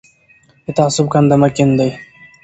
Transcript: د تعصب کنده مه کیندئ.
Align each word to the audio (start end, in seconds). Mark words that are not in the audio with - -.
د 0.65 0.67
تعصب 0.77 1.05
کنده 1.13 1.35
مه 1.41 1.49
کیندئ. 1.55 1.91